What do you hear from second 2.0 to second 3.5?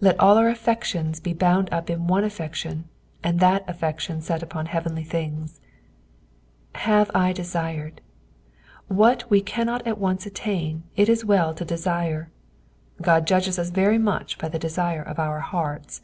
one affection, and